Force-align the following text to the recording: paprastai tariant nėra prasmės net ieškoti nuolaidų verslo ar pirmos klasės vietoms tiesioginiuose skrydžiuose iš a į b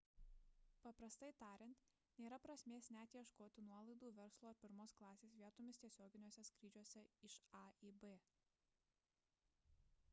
paprastai 0.85 1.27
tariant 1.39 1.81
nėra 2.21 2.37
prasmės 2.45 2.87
net 2.95 3.17
ieškoti 3.19 3.63
nuolaidų 3.67 4.09
verslo 4.19 4.49
ar 4.51 4.57
pirmos 4.63 4.95
klasės 5.01 5.35
vietoms 5.41 5.79
tiesioginiuose 5.83 6.45
skrydžiuose 6.49 7.03
iš 7.29 7.35
a 7.59 7.61
į 7.89 7.93
b 8.05 8.15